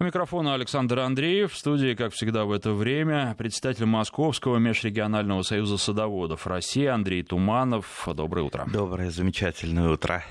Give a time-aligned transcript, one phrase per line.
[0.00, 1.52] У микрофона Александр Андреев.
[1.52, 8.08] В студии, как всегда в это время, представитель Московского межрегионального союза садоводов России Андрей Туманов.
[8.12, 8.66] Доброе утро.
[8.72, 10.24] Доброе, замечательное утро.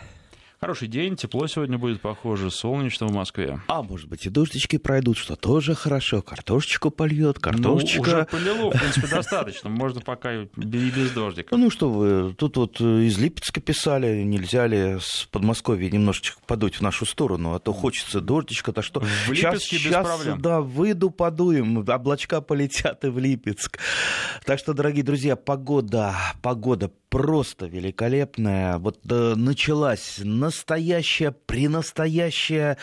[0.64, 3.60] Хороший день, тепло сегодня будет, похоже, солнечно в Москве.
[3.68, 6.22] А может быть и дождички пройдут, что тоже хорошо.
[6.22, 7.98] Картошечку польет, картошечка.
[7.98, 9.70] Ну, уже полило, в принципе, достаточно.
[9.70, 11.58] Можно пока и без дождика.
[11.58, 16.82] Ну что вы, тут вот из Липецка писали, нельзя ли с Подмосковья немножечко подуть в
[16.82, 19.02] нашу сторону, а то хочется дождичка-то что.
[19.02, 20.42] В Липецке сейчас, без проблем.
[20.42, 23.80] Да, выйду, подуем, облачка полетят и в Липецк.
[24.46, 28.80] Так что, дорогие друзья, погода, погода просто великолепная.
[28.80, 32.80] Вот э, началась настоящая, пренастоящая,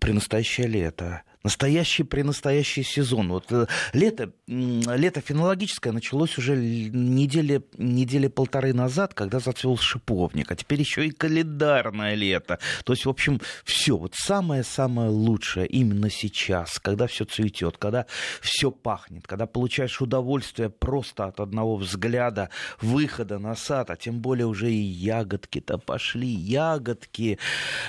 [0.00, 1.22] пренастоящее лето.
[1.46, 3.28] Настоящий пренастоящий сезон.
[3.28, 10.56] Вот э, лето, лето фенологическое началось уже недели, недели полторы назад, когда зацвел шиповник, а
[10.56, 12.58] теперь еще и календарное лето.
[12.84, 18.06] То есть, в общем, все, вот самое-самое лучшее именно сейчас, когда все цветет, когда
[18.40, 22.50] все пахнет, когда получаешь удовольствие просто от одного взгляда,
[22.82, 27.38] выхода на сад, а тем более уже и ягодки-то пошли, ягодки.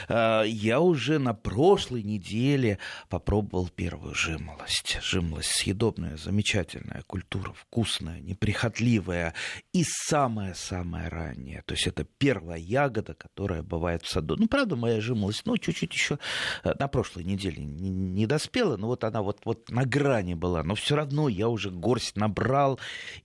[0.09, 2.77] Э, я уже на прошлой неделе
[3.09, 4.99] попробовал попробовал первую жимолость.
[5.01, 9.33] Жимолость съедобная, замечательная культура, вкусная, неприхотливая
[9.73, 11.63] и самая-самая ранняя.
[11.65, 14.35] То есть это первая ягода, которая бывает в саду.
[14.37, 16.19] Ну, правда, моя жимолость, ну, чуть-чуть еще
[16.63, 20.63] э, на прошлой неделе не, не доспела, но вот она вот, вот на грани была.
[20.63, 22.79] Но все равно я уже горсть набрал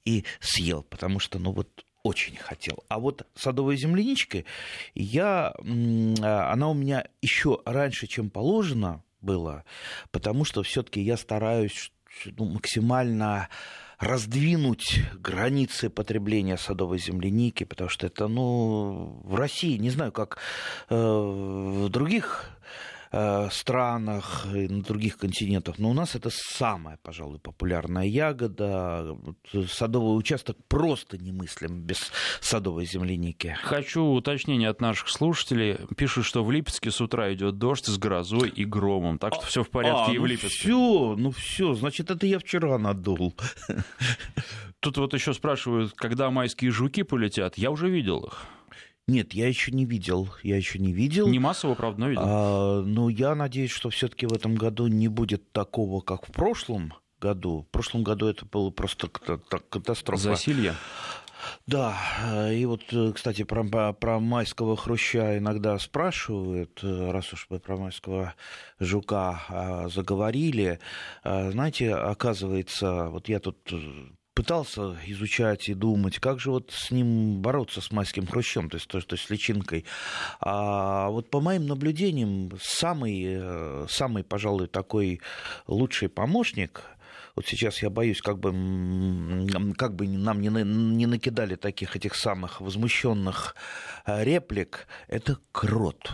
[0.05, 2.85] и съел, потому что, ну, вот очень хотел.
[2.89, 4.45] А вот садовая земляничка,
[4.95, 9.65] я, а, она у меня еще раньше, чем положено, было,
[10.11, 11.93] потому что все-таки я стараюсь
[12.37, 13.49] ну, максимально
[13.99, 20.39] раздвинуть границы потребления садовой земляники, потому что это, ну, в России, не знаю, как
[20.89, 22.51] э, в других
[23.15, 29.19] Э, странах и на других континентах, но у нас это самая, пожалуй, популярная ягода.
[29.69, 33.55] Садовый участок просто немыслим без садовой земляники.
[33.63, 35.77] Хочу уточнение от наших слушателей.
[35.95, 39.63] Пишут, что в Липецке с утра идет дождь с грозой и громом, так что все
[39.63, 40.49] в порядке а, и ну в Липецке.
[40.49, 43.37] Все, ну все, значит, это я вчера надул.
[44.81, 47.59] Тут вот еще спрашивают, когда майские жуки полетят.
[47.59, 48.47] Я уже видел их.
[49.09, 50.29] Нет, я еще не видел.
[50.43, 51.29] Я еще не видел.
[51.29, 52.23] Не массово, правда, но видел.
[52.25, 56.95] А, но я надеюсь, что все-таки в этом году не будет такого, как в прошлом
[57.21, 57.67] году.
[57.69, 60.23] В прошлом году это было просто катастрофа.
[60.23, 60.75] Засилье.
[61.67, 62.83] Да, и вот,
[63.15, 68.35] кстати, про, про майского хруща иногда спрашивают, раз уж мы про майского
[68.79, 70.79] жука а, заговорили.
[71.25, 73.73] А, знаете, оказывается, вот я тут
[74.35, 78.89] пытался изучать и думать, как же вот с ним бороться, с майским хрущом, то есть,
[78.89, 79.85] то, то есть с личинкой.
[80.41, 85.21] А вот по моим наблюдениям, самый, э, самый, пожалуй, такой
[85.67, 86.83] лучший помощник
[87.35, 88.53] вот сейчас я боюсь, как бы,
[89.79, 93.57] как бы нам не, не накидали таких этих самых возмущенных
[94.05, 96.13] э, реплик, это крот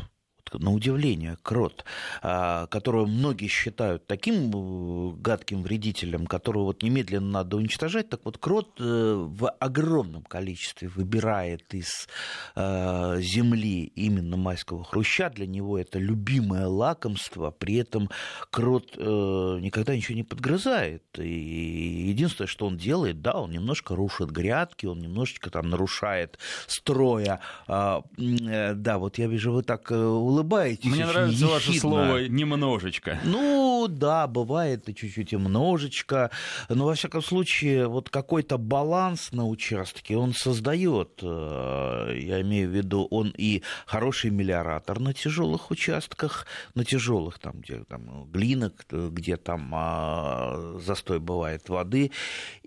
[0.54, 1.84] на удивление, крот,
[2.22, 8.38] а, которого многие считают таким э, гадким вредителем, которого вот немедленно надо уничтожать, так вот
[8.38, 12.08] крот э, в огромном количестве выбирает из
[12.54, 18.08] э, земли именно майского хруща, для него это любимое лакомство, при этом
[18.50, 24.86] крот никогда ничего не подгрызает, и единственное, что он делает, да, он немножко рушит грядки,
[24.86, 30.90] он немножечко там нарушает строя, а, да, вот я вижу, вы так улыбаетесь, улыбаетесь.
[30.90, 31.54] Мне нравится ехидно.
[31.54, 33.18] ваше слово «немножечко».
[33.24, 36.30] Ну, да, бывает и чуть-чуть немножечко.
[36.68, 41.20] Но, во всяком случае, вот какой-то баланс на участке он создает.
[41.22, 47.60] Э, я имею в виду, он и хороший мелиоратор на тяжелых участках, на тяжелых, там,
[47.60, 52.10] где там, глинок, где там а, застой бывает воды.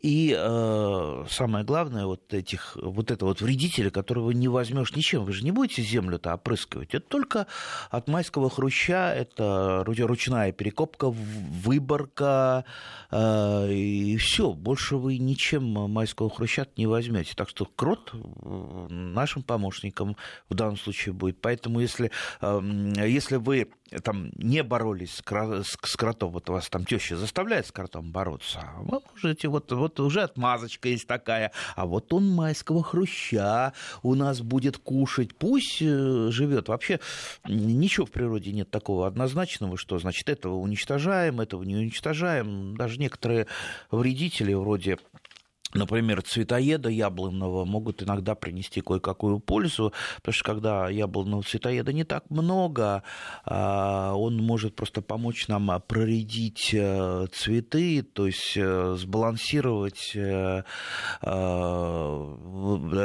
[0.02, 5.26] И э, самое главное, вот, этих, вот это вот вредителя, которого не возьмешь ничем.
[5.26, 6.94] Вы же не будете землю-то опрыскивать.
[6.94, 7.48] Это только
[7.90, 12.66] от майского хруща это ручная перекопка, выборка
[13.10, 14.54] э, и все.
[14.54, 17.34] Больше вы ничем майского хруща не возьмете.
[17.36, 20.16] Так что крот э, нашим помощником
[20.50, 21.42] в данном случае будет.
[21.42, 22.12] Поэтому если,
[22.42, 23.72] эм, если вы
[24.04, 25.64] там не боролись с, кро...
[25.64, 30.22] с кротом, вот вас там теща заставляет с кротом бороться, вы можете, вот, вот уже
[30.22, 36.70] отмазочка есть такая, а вот он майского хруща у нас будет кушать, пусть э, живет.
[36.70, 37.00] Вообще
[37.56, 42.76] ничего в природе нет такого однозначного, что значит этого уничтожаем, этого не уничтожаем.
[42.76, 43.48] Даже некоторые
[43.92, 44.98] вредители вроде
[45.74, 52.30] например, цветоеда яблонного могут иногда принести кое-какую пользу, потому что когда яблонного цветоеда не так
[52.30, 53.04] много,
[53.46, 60.64] а, он может просто помочь нам проредить э, цветы, то есть э, сбалансировать э,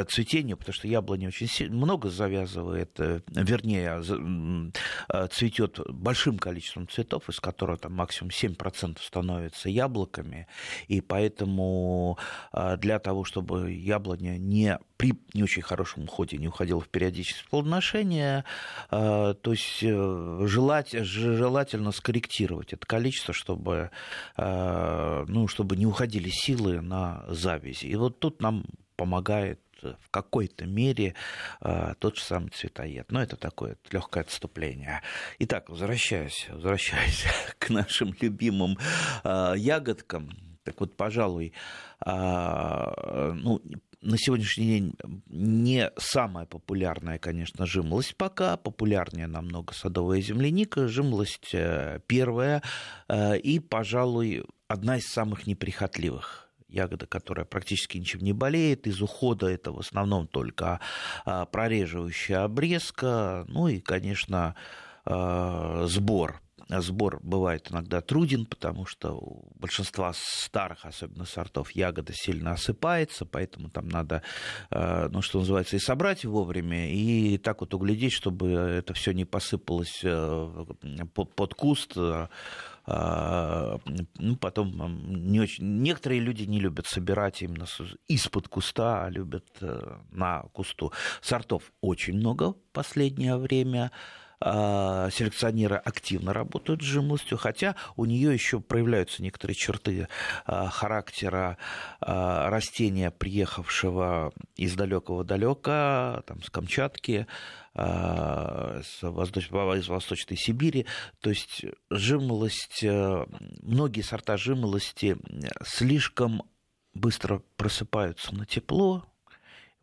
[0.08, 4.02] цветение, потому что яблони очень много завязывает, вернее,
[5.30, 10.46] цветет большим количеством цветов, из которых там максимум 7% становятся яблоками,
[10.88, 12.18] и поэтому
[12.78, 18.44] для того, чтобы яблоня не при не очень хорошем уходе не уходила в периодическое плодоношение,
[18.90, 23.90] а, то есть э, желать, желательно скорректировать это количество, чтобы,
[24.36, 27.86] а, ну, чтобы не уходили силы на завязи.
[27.86, 28.64] И вот тут нам
[28.96, 31.14] помогает в какой-то мере
[31.60, 33.12] тот же самый цветоед.
[33.12, 35.02] Но это такое легкое отступление.
[35.38, 37.26] Итак, возвращаясь, возвращаясь
[37.58, 38.78] к нашим любимым
[39.22, 40.30] ягодкам,
[40.66, 41.52] так вот, пожалуй,
[42.00, 43.62] а, ну,
[44.02, 44.94] на сегодняшний день
[45.28, 52.62] не самая популярная, конечно, жимолость пока, популярнее намного садовая земляника, жимолость э, первая
[53.08, 58.88] э, и, пожалуй, одна из самых неприхотливых ягода, которая практически ничем не болеет.
[58.88, 60.80] Из ухода это в основном только
[61.24, 64.56] а, прореживающая обрезка, ну и, конечно,
[65.04, 72.52] э, сбор Сбор бывает иногда труден, потому что у большинства старых, особенно сортов, ягода сильно
[72.52, 74.22] осыпается, поэтому там надо,
[74.70, 79.24] э, ну, что называется, и собрать вовремя, и так вот углядеть, чтобы это все не
[79.24, 80.66] посыпалось э,
[81.14, 82.26] под куст, э,
[82.88, 85.82] ну, потом не очень...
[85.82, 87.66] Некоторые люди не любят собирать именно
[88.06, 89.46] из-под куста, а любят
[90.12, 90.92] на кусту.
[91.20, 93.90] Сортов очень много в последнее время.
[94.38, 100.08] А, селекционеры активно работают с жимолостью, хотя у нее еще проявляются некоторые черты
[100.44, 101.56] а, характера
[102.00, 107.26] а, растения, приехавшего из далекого далека, там, с Камчатки,
[107.74, 110.86] из Восточной Сибири.
[111.20, 115.18] То есть жимолость, многие сорта жимолости
[115.62, 116.44] слишком
[116.94, 119.04] быстро просыпаются на тепло,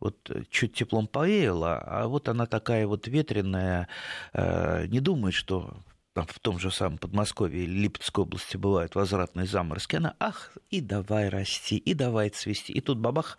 [0.04, 3.88] вот э, чуть теплом повеяло, а вот она такая вот ветреная,
[4.34, 9.46] э, не думает, что там, в том же самом Подмосковье или Липецкой области бывают возвратные
[9.46, 12.72] заморозки, она ах, и давай расти, и давай цвести.
[12.72, 13.38] И тут бабах,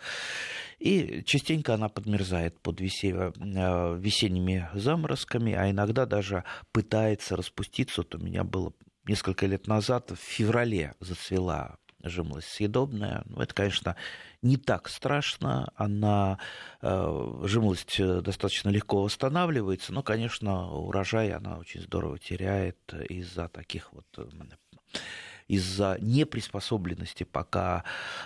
[0.79, 8.01] и частенько она подмерзает под э, весенними заморозками, а иногда даже пытается распуститься.
[8.01, 8.73] Вот у меня было
[9.07, 13.23] несколько лет назад, в феврале зацвела жимолость съедобная.
[13.25, 13.95] Ну, это, конечно,
[14.45, 16.37] не так страшно, она,
[16.81, 22.77] э, жимолость э, достаточно легко восстанавливается, но, конечно, урожай она очень здорово теряет
[23.09, 24.27] из-за таких вот э,
[25.47, 27.83] из-за неприспособленности пока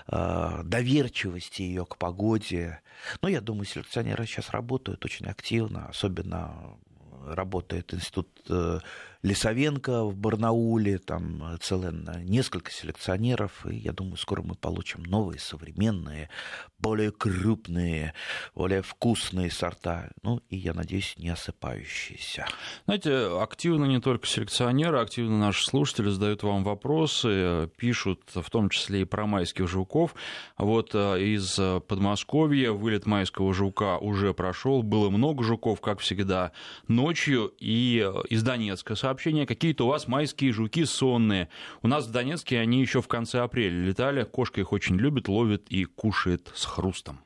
[0.07, 2.81] э, доверчивости ее к погоде.
[3.21, 6.77] Но я думаю, селекционеры сейчас работают очень активно, особенно
[7.25, 8.29] работает институт
[9.21, 11.91] Лисовенко в Барнауле, там целое
[12.23, 16.29] несколько селекционеров, и я думаю, скоро мы получим новые, современные,
[16.77, 18.13] более крупные,
[18.55, 22.45] более вкусные сорта, ну и, я надеюсь, не осыпающиеся.
[22.85, 29.01] Знаете, активно не только селекционеры, активно наши слушатели задают вам вопросы, пишут в том числе
[29.01, 30.15] и про майских жуков.
[30.57, 36.51] Вот э, из Подмосковья вылет майского жука уже прошел, было много жуков, как всегда,
[36.87, 41.49] ночью, и э, из Донецка сообщения, какие-то у вас майские жуки сонные.
[41.81, 45.67] У нас в Донецке они еще в конце апреля летали, кошка их очень любит, ловит
[45.69, 47.19] и кушает с хрустом.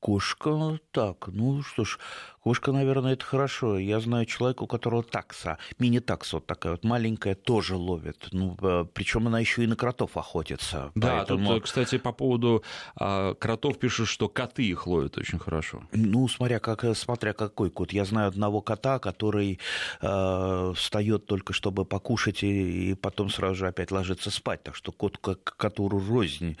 [0.00, 1.98] Кошка, так, ну что ж,
[2.42, 3.78] Кошка, наверное, это хорошо.
[3.78, 8.28] Я знаю человека, у которого такса, мини-такса вот такая вот маленькая, тоже ловит.
[8.32, 10.90] Ну, э, причем она еще и на кротов охотится.
[10.94, 11.54] Да, поэтому...
[11.54, 12.62] тут, кстати, по поводу
[12.96, 15.82] а, кротов пишут, что коты их ловят очень хорошо.
[15.92, 17.92] Ну, смотря, как, смотря какой кот.
[17.92, 19.58] Я знаю одного кота, который
[20.00, 24.62] э, встает только чтобы покушать и, и потом сразу же опять ложится спать.
[24.62, 26.56] Так что кот к коту рознь.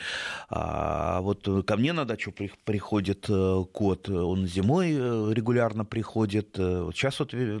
[0.48, 2.32] А вот ко мне на дачу
[2.64, 6.58] приходит э, кот, он зимой э, регулярно регулярно приходит.
[6.58, 7.60] Э, вот сейчас вот э,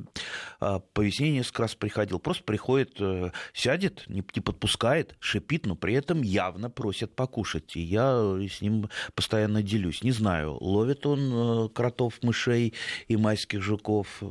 [0.60, 2.18] а, по весне несколько раз приходил.
[2.18, 7.76] Просто приходит, э, сядет, не, не подпускает, шипит, но при этом явно просит покушать.
[7.76, 10.02] И я с ним постоянно делюсь.
[10.02, 12.74] Не знаю, ловит он кротов, мышей
[13.08, 14.22] и майских жуков.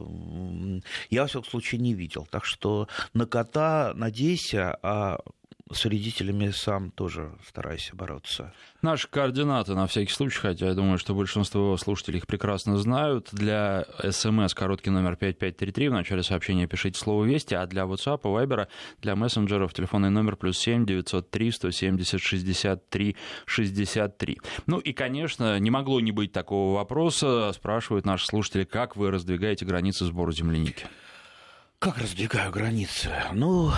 [1.10, 2.28] Я, во всяком случае, не видел.
[2.30, 5.20] Так что на кота надейся, а
[5.72, 8.54] с вредителями сам тоже стараюсь бороться.
[8.82, 13.30] Наши координаты, на всякий случай, хотя я думаю, что большинство слушателей их прекрасно знают.
[13.32, 18.28] Для СМС короткий номер 5533, в начале сообщения пишите слово «Вести», а для WhatsApp и
[18.28, 18.68] Viber,
[19.02, 24.38] для мессенджеров телефонный номер плюс 7 903 170 63 63.
[24.68, 29.66] Ну и, конечно, не могло не быть такого вопроса, спрашивают наши слушатели, как вы раздвигаете
[29.66, 30.86] границы сбора земляники?
[31.80, 33.12] Как раздвигаю границы?
[33.34, 33.72] Ну,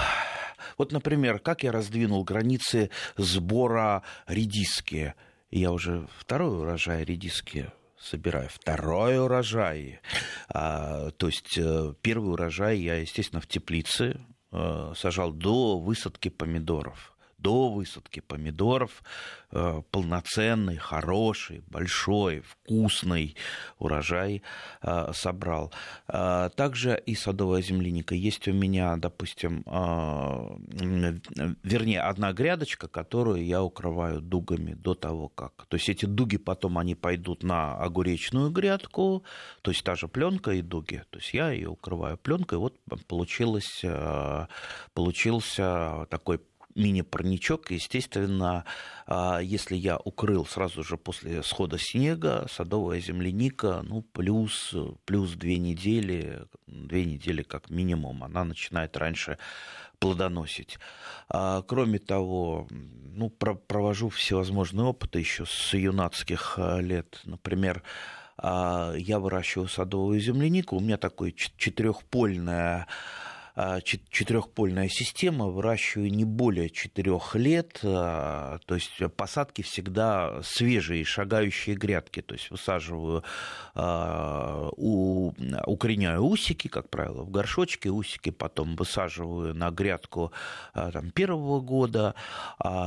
[0.80, 5.14] вот, например, как я раздвинул границы сбора редиски.
[5.52, 8.50] Я уже второй урожай редиски собираю.
[8.50, 10.00] Второй урожай.
[10.48, 14.22] А, то есть э, первый урожай я, естественно, в теплице
[14.52, 19.04] э, сажал до высадки помидоров до высадки помидоров
[19.52, 23.36] э, полноценный, хороший, большой, вкусный
[23.78, 24.44] урожай
[24.82, 25.72] э, собрал.
[26.08, 28.16] Э, также и садовая земляника.
[28.16, 29.64] Есть у меня, допустим,
[31.64, 35.66] вернее, одна грядочка, которую я укрываю дугами до того, как.
[35.68, 39.24] То есть эти дуги потом они пойдут на огуречную грядку,
[39.62, 41.04] то есть та же пленка и дуги.
[41.10, 42.58] То есть я ее укрываю пленкой.
[42.58, 42.76] Вот
[43.08, 43.84] получилось,
[44.94, 46.40] получился такой
[46.80, 47.70] мини-парничок.
[47.72, 48.66] Естественно,
[49.06, 54.74] а, если я укрыл сразу же после схода снега, садовая земляника, ну, плюс,
[55.06, 59.38] плюс две недели, две недели как минимум, она начинает раньше
[60.00, 60.80] плодоносить.
[61.28, 67.20] А, кроме того, ну, провожу всевозможные опыты еще с юнацких а, лет.
[67.26, 67.84] Например,
[68.42, 72.88] я выращиваю садовую землянику, у меня такое четырехпольное
[73.84, 82.22] четырехпольная система, выращиваю не более четырех лет, а, то есть посадки всегда свежие, шагающие грядки,
[82.22, 83.24] то есть высаживаю,
[83.76, 90.32] а, укореняю усики, как правило, в горшочке, усики потом высаживаю на грядку
[90.74, 92.16] там, первого года,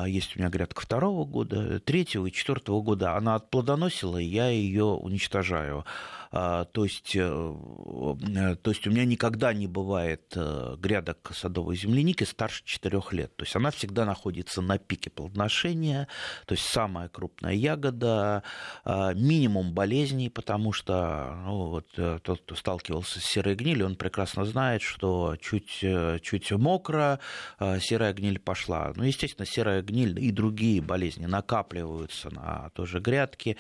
[0.07, 4.85] есть у меня грядка второго года, третьего и четвертого года, она отплодоносила, и я ее
[4.85, 5.85] уничтожаю.
[6.33, 12.63] То есть, э, то есть у меня никогда не бывает э, грядок садовой земляники старше
[12.65, 13.37] 4 лет.
[13.37, 16.09] То есть она всегда находится на пике плодоношения,
[16.47, 18.43] то есть самая крупная ягода,
[18.85, 23.97] а, минимум болезней, потому что ну, вот, э, тот, кто сталкивался с серой гнилью, он
[23.97, 27.21] прекрасно знает, что чуть, э, чуть мокро,
[27.59, 28.93] а, серая гниль пошла.
[28.97, 33.57] Ну, естественно, серая гниль и другие болезни накапливаются на той же грядке,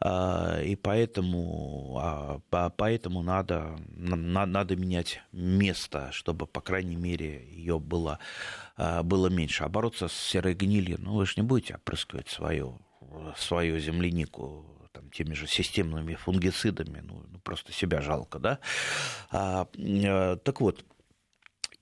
[0.00, 2.00] а, и поэтому,
[2.50, 8.18] поэтому надо, надо менять место, чтобы по крайней мере, ее было,
[8.76, 9.64] а, было меньше.
[9.64, 12.80] А бороться с серой гнилью, ну, вы же не будете опрыскивать свою,
[13.36, 18.58] свою землянику там, теми же системными фунгицидами, ну, ну просто себя жалко, да.
[19.30, 20.84] А, а, так вот,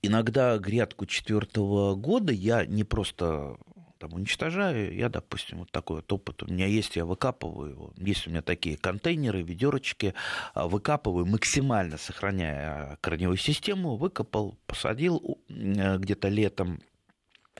[0.01, 3.57] иногда грядку четвертого года я не просто
[3.97, 4.95] там уничтожаю.
[4.95, 7.93] Я, допустим, вот такой вот опыт у меня есть, я выкапываю его.
[7.97, 10.13] Есть у меня такие контейнеры, ведерочки,
[10.53, 16.79] а, выкапываю, максимально сохраняя корневую систему, выкопал, посадил э, где-то летом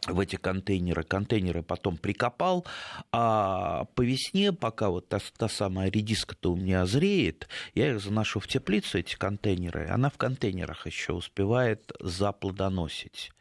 [0.06, 2.65] в эти контейнеры, контейнеры потом прикопал,
[3.12, 8.39] а по весне, пока вот та, та самая редиска-то у меня зреет, я их заношу
[8.39, 13.32] в теплицу, эти контейнеры, она в контейнерах еще успевает заплодоносить.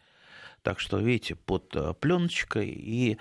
[0.66, 3.18] Так что, видите, под э, пленочкой и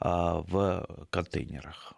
[0.00, 1.92] а, в контейнерах.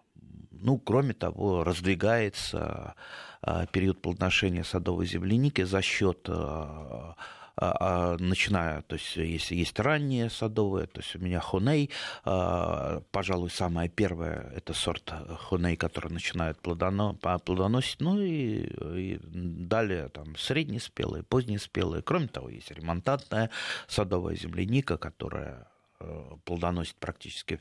[0.50, 2.96] Ну, кроме того, раздвигается
[3.40, 7.14] а, период плодоношения садовой земляники за счет а,
[7.60, 11.90] начиная, то есть если есть ранние садовые, то есть у меня хоней,
[12.24, 20.36] а, пожалуй, самое первое, это сорт хоней, который начинает плодоносить, ну и, и далее там
[20.36, 22.02] среднеспелые, позднеспелые.
[22.02, 23.50] Кроме того, есть ремонтантная
[23.88, 25.68] садовая земляника, которая
[26.00, 27.60] э, плодоносит практически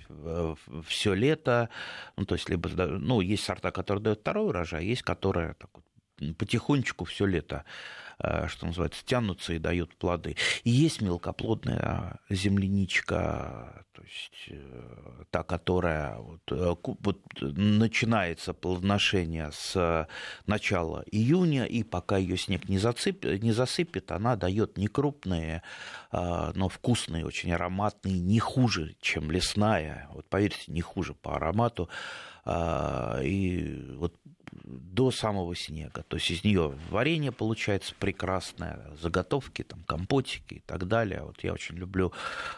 [0.88, 1.70] все лето.
[2.16, 6.36] Ну, то есть, либо, ну, есть сорта, которые дают второй урожай, есть, которые так вот,
[6.38, 10.36] потихонечку все лето Э, что называется, тянутся и дают плоды.
[10.64, 20.08] И есть мелкоплодная земляничка, то есть э, та, которая вот, э, вот начинается плодоношение с
[20.46, 25.64] начала июня, и пока ее снег не, зацеп, не засыпет, она дает не крупные,
[26.12, 30.10] но вкусные, очень ароматные, не хуже, чем лесная.
[30.14, 31.90] Вот поверьте, не хуже по аромату.
[33.24, 34.16] И вот
[34.52, 36.04] до самого снега.
[36.08, 41.24] То есть из нее варенье получается прекрасное, заготовки, там, компотики и так далее.
[41.24, 42.12] Вот я очень люблю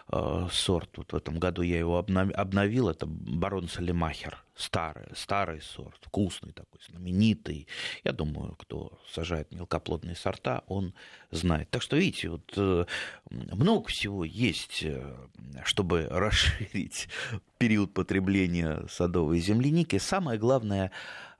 [0.09, 0.89] э, сорт.
[0.97, 2.89] Вот в этом году я его обновил.
[2.89, 7.67] Это барон Салимахер старый, старый сорт, вкусный такой, знаменитый.
[8.03, 10.93] Я думаю, кто сажает мелкоплодные сорта, он
[11.31, 11.69] знает.
[11.71, 12.85] Так что, видите, вот э,
[13.29, 14.83] много всего есть.
[14.83, 15.15] Э,
[15.63, 17.07] чтобы расширить
[17.57, 19.97] период потребления садовой земляники.
[19.97, 20.91] Самое главное,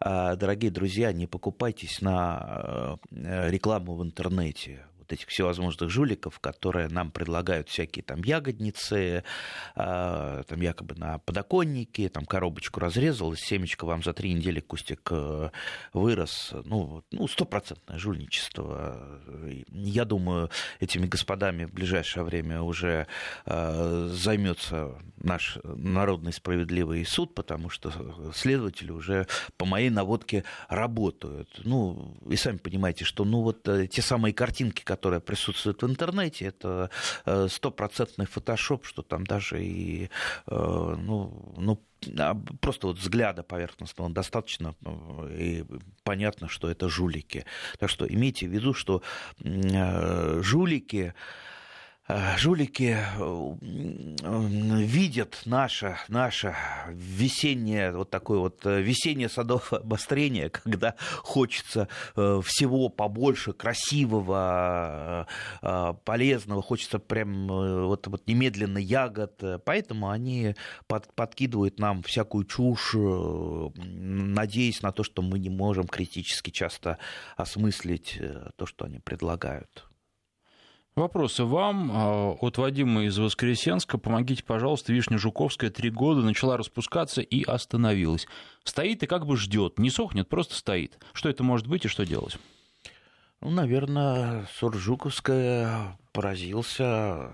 [0.04, 8.04] дорогие друзья, не покупайтесь на рекламу в интернете этих всевозможных жуликов, которые нам предлагают всякие
[8.04, 9.24] там ягодницы,
[9.76, 15.50] э, там якобы на подоконнике, там коробочку разрезал, семечко вам за три недели кустик э,
[15.94, 16.54] вырос.
[16.66, 19.22] Ну, ну, стопроцентное жульничество.
[19.72, 20.50] Я думаю,
[20.80, 23.08] этими господами в ближайшее время уже
[23.46, 27.92] э, займется наш народный справедливый суд, потому что
[28.34, 29.28] следователи уже
[29.58, 31.50] по моей наводке работают.
[31.64, 36.46] Ну, и сами понимаете, что ну вот те самые картинки, которые которая присутствует в интернете,
[36.46, 36.92] это
[37.26, 40.12] э, стопроцентный фотошоп, что там даже и
[40.46, 41.82] э, ну, ну,
[42.20, 45.66] а, просто вот взгляда поверхностного достаточно, э, и
[46.04, 47.46] понятно, что это жулики.
[47.80, 49.02] Так что имейте в виду, что
[49.40, 51.16] жулики
[52.38, 53.56] жулики э,
[54.84, 56.56] видят наше, наше
[56.90, 65.28] весеннее, вот такое вот э, весеннее садовое обострение, когда хочется всего побольше, красивого,
[66.06, 70.56] полезного, хочется прям вот, вот немедленно ягод, поэтому они
[70.88, 76.98] под, подкидывают нам всякую чушь, надеясь на то, что мы не можем критически часто
[77.38, 78.20] осмыслить
[78.56, 79.91] то, что они предлагают.
[80.96, 83.98] Вопросы вам а, от Вадима из Воскресенска.
[83.98, 88.28] Помогите, пожалуйста, вишня Жуковская три года начала распускаться и остановилась.
[88.66, 91.00] Стоит и как бы ждет, не сохнет, просто стоит.
[91.14, 92.38] Что это может быть и что делать?
[93.40, 97.32] Ну, наверное, сорт Жуковская поразился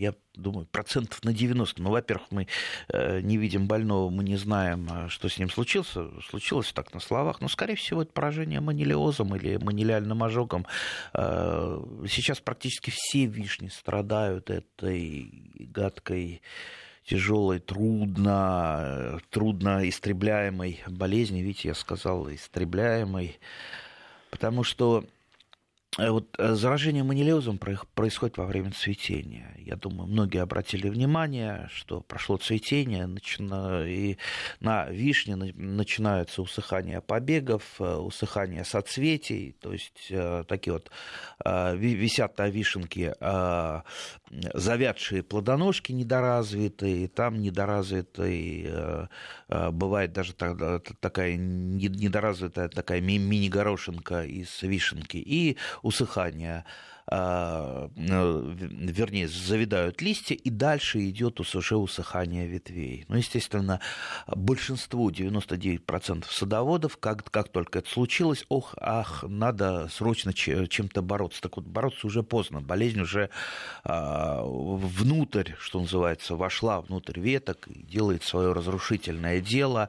[0.00, 1.82] я думаю, процентов на 90.
[1.82, 2.46] Ну, во-первых, мы
[2.88, 5.94] э, не видим больного, мы не знаем, э, что с ним случилось.
[6.28, 7.40] Случилось так на словах.
[7.40, 10.66] Но, скорее всего, это поражение манилиозом или манилиальным ожогом.
[11.12, 16.40] Э, сейчас практически все вишни страдают этой гадкой
[17.04, 21.42] тяжелой, трудно, трудно истребляемой болезни.
[21.42, 23.38] Видите, я сказал истребляемой,
[24.30, 25.04] потому что
[25.98, 29.56] вот э, заражение манилиозом происходит во время цветения.
[29.58, 33.08] Я думаю, многие обратили внимание, что прошло цветение,
[33.88, 34.16] и
[34.60, 40.12] на вишне начинается усыхание побегов, э, усыхание соцветий, то есть
[40.48, 40.90] такие вот
[41.44, 43.14] висят на вишенке
[44.54, 48.70] завядшие плодоножки недоразвитые, там недоразвитый
[49.48, 56.70] бывает даже такая недоразвитая такая мини-горошинка из вишенки, и усыхания ну,
[57.10, 63.04] вернее, завидают листья, и дальше идет уже усыхание ветвей.
[63.08, 63.80] Ну, естественно,
[64.28, 71.42] большинству, 99% садоводов, как, как только это случилось, ох, ах, надо срочно чем-то бороться.
[71.42, 73.30] Так вот, бороться уже поздно, болезнь уже
[73.82, 79.88] а, внутрь, что называется, вошла внутрь веток и делает свое разрушительное дело.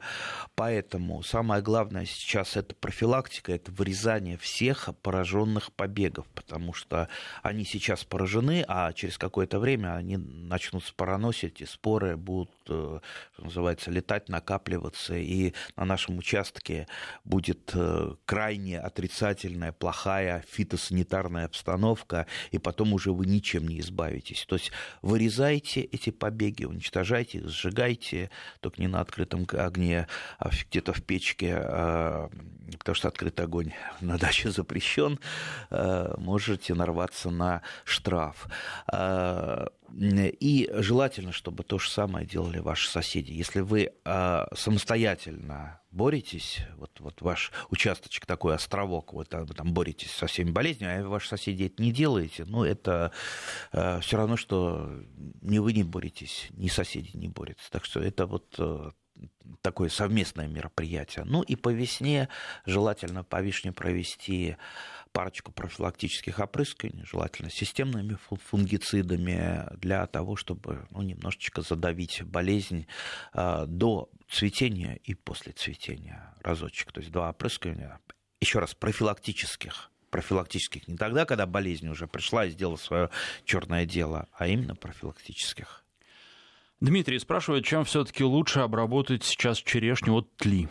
[0.56, 7.08] Поэтому самое главное сейчас это профилактика, это вырезание всех пораженных побегов, потому что
[7.42, 13.00] они сейчас поражены, а через какое-то время они начнут спороносить, и споры будут, э,
[13.34, 16.86] что называется, летать, накапливаться, и на нашем участке
[17.24, 24.44] будет э, крайне отрицательная, плохая фитосанитарная обстановка, и потом уже вы ничем не избавитесь.
[24.46, 24.72] То есть
[25.02, 30.06] вырезайте эти побеги, уничтожайте их, сжигайте, только не на открытом огне,
[30.38, 32.30] а где-то в печке, а,
[32.78, 35.18] потому что открытый огонь на даче запрещен,
[35.70, 38.48] э, можете нарваться нарваться на штраф.
[38.86, 43.32] А, и желательно, чтобы то же самое делали ваши соседи.
[43.32, 50.10] Если вы а, самостоятельно боретесь, вот, вот ваш участочек такой островок, вот вы там боретесь
[50.10, 53.12] со всеми болезнями, а ваши соседи это не делаете, ну это
[53.72, 54.88] э, все равно, что
[55.42, 57.70] ни вы не боретесь, ни соседи не борются.
[57.70, 58.90] Так что это вот э,
[59.60, 61.24] такое совместное мероприятие.
[61.24, 62.28] Ну и по весне
[62.66, 64.56] желательно по вишне провести
[65.12, 68.16] парочку профилактических опрыскиваний, желательно системными
[68.50, 72.86] фунгицидами, для того, чтобы ну, немножечко задавить болезнь
[73.34, 76.92] э, до цветения и после цветения разочек.
[76.92, 78.00] То есть два опрыскивания,
[78.40, 83.08] еще раз, профилактических профилактических не тогда, когда болезнь уже пришла и сделала свое
[83.46, 85.82] черное дело, а именно профилактических.
[86.80, 90.68] Дмитрий спрашивает, чем все-таки лучше обработать сейчас черешню от тли?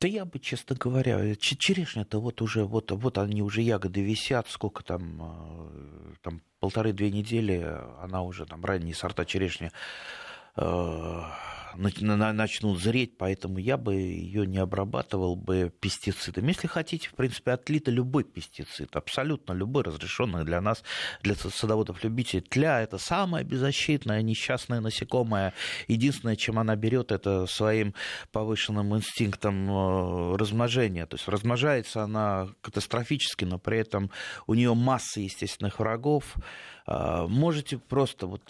[0.00, 4.84] Да я бы, честно говоря, черешня-то вот уже, вот, вот они уже ягоды висят, сколько
[4.84, 7.66] там, э, там полторы-две недели,
[8.00, 9.72] она уже, там ранние сорта черешни
[10.54, 11.22] э,
[11.76, 16.48] начнут зреть, поэтому я бы ее не обрабатывал бы пестицидами.
[16.48, 20.82] Если хотите, в принципе, отлито любой пестицид, абсолютно любой, разрешенный для нас,
[21.22, 22.42] для садоводов-любителей.
[22.42, 25.54] Тля– это самое беззащитное, несчастное насекомое.
[25.86, 27.94] Единственное, чем она берет, это своим
[28.32, 31.06] повышенным инстинктом э, размножения.
[31.06, 34.10] То есть размножается она катастрофически, но при этом
[34.46, 36.34] у нее масса естественных врагов,
[37.28, 38.42] можете просто, вот,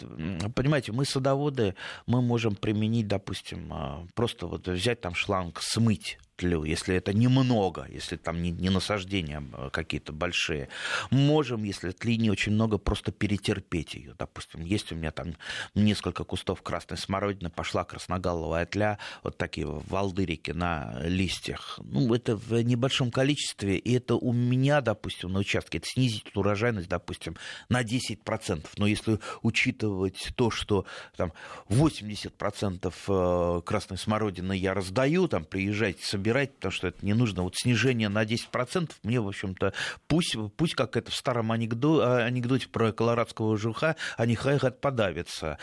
[0.55, 1.75] понимаете, мы садоводы,
[2.05, 7.85] мы можем применить, допустим, а, просто вот взять там шланг, смыть тлю, если это немного,
[7.89, 10.69] если там не, не насаждения а, какие-то большие,
[11.11, 14.15] можем, если тли не очень много, просто перетерпеть ее.
[14.17, 15.35] Допустим, есть у меня там
[15.75, 21.77] несколько кустов красной смородины, пошла красногаловая тля, вот такие волдырики на листьях.
[21.83, 26.87] Ну, это в небольшом количестве, и это у меня, допустим, на участке, это снизит урожайность,
[26.87, 27.35] допустим,
[27.67, 28.65] на 10%.
[28.77, 30.85] Но если учитывать то, что
[31.17, 31.33] там
[31.67, 37.43] 80% э, красной смородины я раздаю, там приезжайте, собирайте убирать, потому что это не нужно.
[37.43, 39.73] Вот снижение на 10% мне, в общем-то,
[40.07, 45.57] пусть, пусть как это в старом анекдоте, анекдоте про колорадского жуха, они хай подавятся.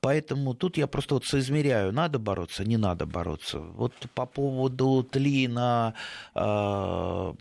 [0.00, 3.58] Поэтому тут я просто вот соизмеряю, надо бороться, не надо бороться.
[3.58, 5.94] Вот по поводу тли на
[6.34, 7.32] э,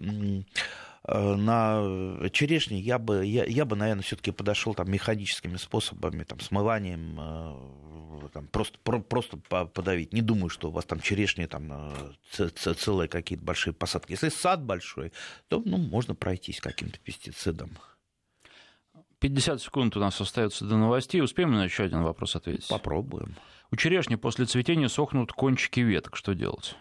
[1.07, 7.17] на черешне я бы, я, я бы наверное, все-таки подошел там, механическими способами, там, смыванием,
[7.19, 7.90] э,
[8.29, 10.13] там, просто, про, просто подавить.
[10.13, 11.93] Не думаю, что у вас там черешни, там,
[12.37, 14.11] э, целые какие-то большие посадки.
[14.11, 15.11] Если сад большой,
[15.47, 17.71] то ну, можно пройтись каким-то пестицидом.
[19.19, 21.21] 50 секунд у нас остается до новостей.
[21.21, 22.67] Успеем на еще один вопрос ответить?
[22.67, 23.35] Попробуем.
[23.69, 26.15] У черешни после цветения сохнут кончики веток.
[26.17, 26.75] Что делать?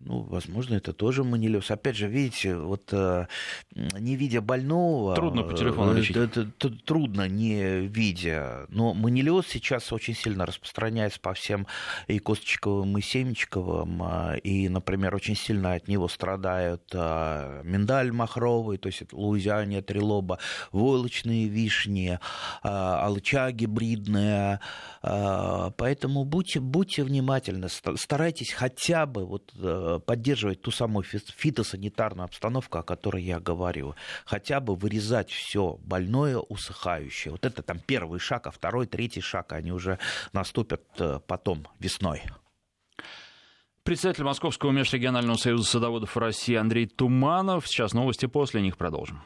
[0.00, 1.72] Ну, возможно, это тоже манилез.
[1.72, 3.26] Опять же, видите, вот э,
[3.74, 5.16] не видя больного...
[5.16, 6.16] Трудно по телефону лечить.
[6.16, 8.66] Это, это, трудно, не видя.
[8.68, 11.66] Но манилез сейчас очень сильно распространяется по всем
[12.06, 14.02] и косточковым, и семечковым.
[14.04, 19.16] Э, и, например, очень сильно от него страдают э, миндаль махровый, то есть это
[19.82, 20.38] трилоба,
[20.70, 22.20] войлочные вишни,
[22.62, 24.60] алча гибридная.
[25.02, 29.52] Поэтому будьте, будьте внимательны, старайтесь хотя бы вот
[29.98, 33.94] поддерживать ту самую фитосанитарную обстановку, о которой я говорю.
[34.24, 37.32] Хотя бы вырезать все больное, усыхающее.
[37.32, 39.98] Вот это там первый шаг, а второй, третий шаг, они уже
[40.32, 42.22] наступят э, потом, весной.
[43.82, 47.66] Председатель Московского межрегионального союза садоводов России Андрей Туманов.
[47.66, 49.22] Сейчас новости, после них продолжим.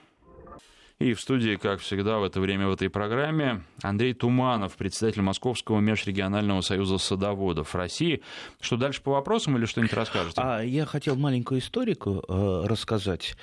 [1.02, 5.80] И в студии, как всегда, в это время в этой программе Андрей Туманов, председатель Московского
[5.80, 8.22] межрегионального союза садоводов России.
[8.60, 10.40] Что дальше по вопросам или что-нибудь расскажете?
[10.40, 13.34] А я хотел маленькую историку э, рассказать.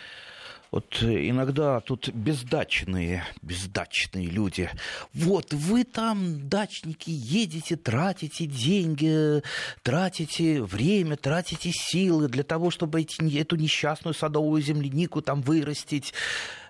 [0.72, 4.70] Вот иногда тут бездачные, бездачные люди.
[5.14, 9.42] Вот вы там, дачники, едете, тратите деньги,
[9.82, 16.14] тратите время, тратите силы для того, чтобы эту несчастную садовую землянику там вырастить.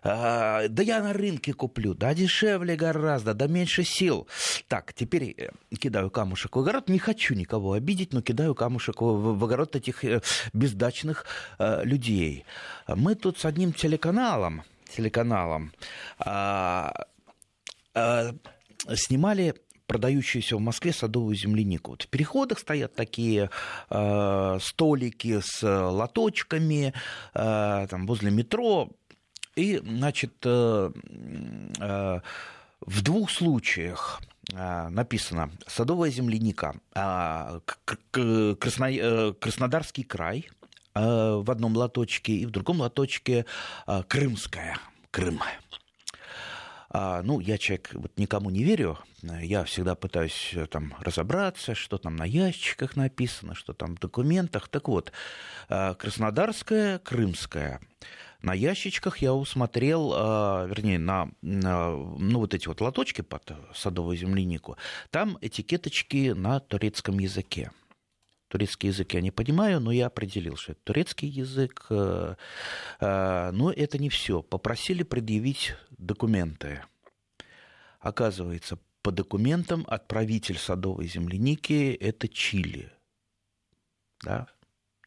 [0.03, 4.27] А, да я на рынке куплю, да дешевле гораздо, да меньше сил.
[4.67, 9.43] Так, теперь э, кидаю камушек в огород, не хочу никого обидеть, но кидаю камушек в
[9.43, 10.21] огород этих э,
[10.53, 11.25] бездачных
[11.57, 12.45] э, людей.
[12.87, 14.63] Мы тут с одним телеканалом,
[14.95, 15.71] телеканалом
[16.17, 17.05] а,
[17.93, 18.31] а,
[18.95, 19.55] снимали
[19.89, 21.91] продающуюся в Москве садовую землянику.
[21.91, 23.49] Вот в переходах стоят такие
[23.89, 26.93] э, столики с лоточками,
[27.33, 28.89] э, там возле метро
[29.59, 30.91] и, значит, э,
[31.79, 32.19] э,
[32.79, 34.21] в двух случаях
[34.53, 36.75] э, написано «Садовая земляника»,
[38.11, 40.49] Краснодарский край
[40.95, 43.45] в одном лоточке и в другом лоточке
[44.07, 44.77] Крымская,
[45.11, 45.39] Крым.
[46.91, 52.25] Ну, я человек вот никому не верю, я всегда пытаюсь там разобраться, что там на
[52.25, 54.67] ящиках написано, что там в документах.
[54.67, 55.11] Так вот,
[55.67, 57.79] Краснодарская, Крымская–
[58.41, 64.77] на ящичках я усмотрел, а, вернее, на, ну, вот эти вот лоточки под садовую землянику,
[65.09, 67.71] там этикеточки на турецком языке.
[68.49, 71.85] Турецкий язык я не понимаю, но я определил, что это турецкий язык.
[71.91, 72.35] Э,
[72.99, 74.41] э, но это не все.
[74.41, 76.81] Попросили предъявить документы.
[77.99, 82.91] Оказывается, по документам отправитель садовой земляники– это Чили.
[84.23, 84.47] Да?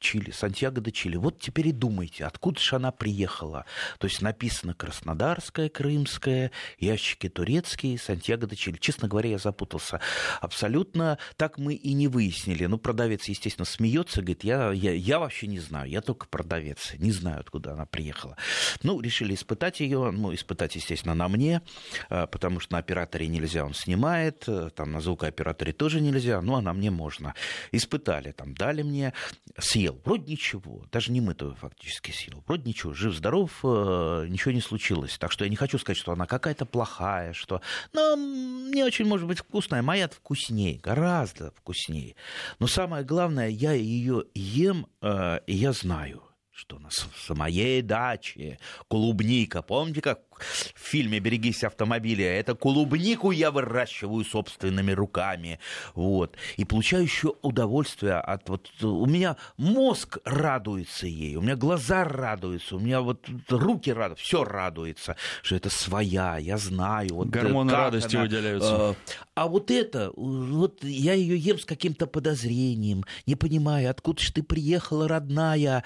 [0.03, 1.17] Чили, Сантьяго де Чили.
[1.17, 3.65] Вот теперь и думайте, откуда же она приехала.
[3.99, 8.77] То есть написано Краснодарская, Крымская, ящики турецкие, Сантьяго де Чили.
[8.79, 10.01] Честно говоря, я запутался.
[10.41, 12.67] Абсолютно так мы и не выяснили.
[12.67, 17.13] Ну, продавец, естественно, смеется, говорит, я, я, я вообще не знаю, я только продавец, не
[17.13, 18.37] знаю, откуда она приехала.
[18.83, 21.63] Ну, решили испытать ее, ну, испытать, естественно, на мне,
[22.09, 26.57] а, потому что на операторе нельзя, он снимает, э, там на звукооператоре тоже нельзя, ну,
[26.57, 27.35] а на мне можно.
[27.71, 29.13] Испытали, там, дали мне,
[29.59, 35.19] съел, вроде ничего, даже не мытую фактически съел, вроде ничего, жив-здоров, э, ничего не случилось.
[35.19, 37.61] Так что я не хочу сказать, что она какая-то плохая, что,
[37.93, 42.15] ну, не очень может быть вкусная, моя вкуснее, гораздо вкуснее.
[42.59, 46.23] Но самое главное, я ее ем, э, и я знаю–
[46.55, 46.91] что на
[47.35, 49.63] моей даче клубника.
[49.63, 52.27] Помните, как в фильме «Берегись автомобиля»?
[52.27, 55.59] Это клубнику я выращиваю собственными руками.
[55.95, 56.37] Вот.
[56.57, 58.49] И получаю еще удовольствие от...
[58.51, 64.25] Вот, у меня мозг радуется ей, у меня глаза радуются, у меня вот руки радуются,
[64.25, 67.15] все радуется, что это своя, я знаю.
[67.15, 68.75] Вот, Гормоны радости она, выделяются.
[68.75, 74.33] Э, а вот это, вот я ее ем с каким-то подозрением, не понимаю, откуда же
[74.33, 75.83] ты приехала, родная,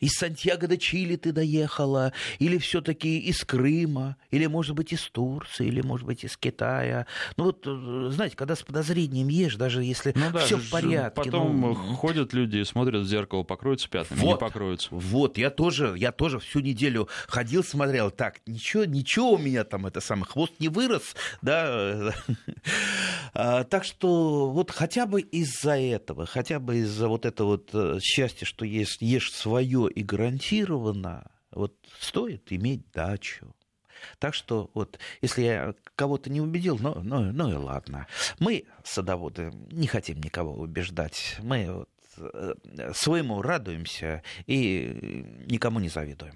[0.00, 5.66] из Сантьяго до Чили ты доехала, или все-таки из Крыма, или, может быть, из Турции,
[5.66, 7.06] или, может быть, из Китая.
[7.36, 11.22] Ну вот, э, знаете, когда с подозрением ешь, даже если ну, да, все в порядке.
[11.22, 11.74] Потом ну...
[11.74, 14.88] ходят люди и смотрят в зеркало, покроются пятнами, вот, не покроются.
[14.90, 19.86] Вот, я тоже, я тоже всю неделю ходил, смотрел, так, ничего, ничего у меня там,
[19.86, 22.14] это самый хвост не вырос, да.
[23.32, 27.98] А, так что вот хотя бы из-за этого, хотя бы из-за вот этого вот э,
[28.02, 33.54] счастья, что ешь свое и гарантированно вот стоит иметь дачу.
[34.18, 38.06] Так что вот, если я кого-то не убедил, ну, ну, ну и ладно.
[38.38, 41.36] Мы, садоводы, не хотим никого убеждать.
[41.42, 42.54] Мы вот э,
[42.94, 46.34] своему радуемся и никому не завидуем.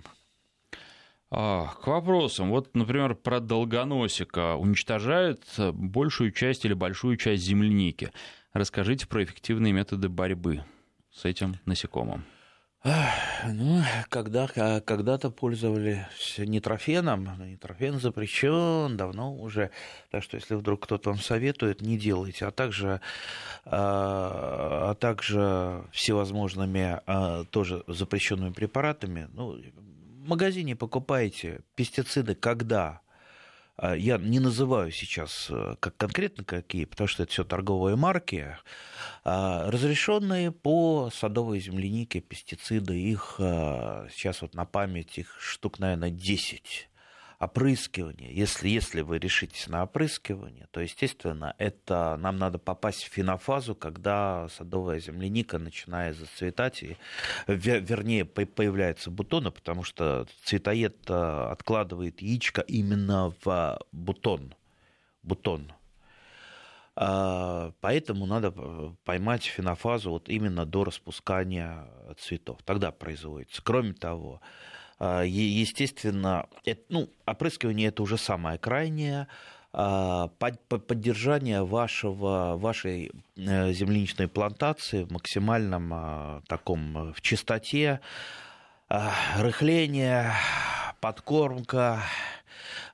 [1.30, 2.50] А, к вопросам.
[2.50, 4.56] Вот, например, про долгоносика.
[4.56, 8.12] Уничтожают большую часть или большую часть земляники.
[8.52, 10.64] Расскажите про эффективные методы борьбы
[11.10, 12.24] с этим насекомым.
[12.84, 19.70] Ну, когда, когда-то пользовались нитрофеном, нитрофен запрещен давно уже,
[20.10, 23.00] так что если вдруг кто-то вам советует, не делайте, а также,
[23.64, 33.00] а, а также всевозможными а, тоже запрещенными препаратами, ну, в магазине покупаете пестициды, когда?
[33.00, 33.03] а,
[33.82, 38.56] я не называю сейчас э, как конкретно какие, потому что это все торговые марки,
[39.24, 46.10] а, разрешенные по садовой землянике пестициды, их а, сейчас вот на память их штук, наверное,
[46.10, 46.88] 10
[47.44, 53.74] опрыскивание, если, если вы решитесь на опрыскивание, то, естественно, это нам надо попасть в фенофазу,
[53.74, 56.96] когда садовая земляника начинает зацветать, и,
[57.46, 64.54] вернее, появляются бутоны, потому что цветоед э, откладывает яичко именно в бутон.
[65.22, 65.72] бутон.
[66.96, 72.58] А, поэтому надо э, поймать фенофазу вот именно до распускания цветов.
[72.64, 73.62] Тогда производится.
[73.62, 74.40] Кроме того,
[75.00, 79.28] естественно, это, ну, опрыскивание это уже самое крайнее.
[79.76, 87.98] А, поддержание вашего, вашей э, земляничной плантации в максимальном а, таком в чистоте,
[89.36, 90.32] рыхление,
[91.00, 92.02] подкормка, а,